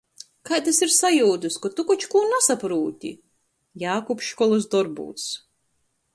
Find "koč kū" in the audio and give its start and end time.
1.91-2.23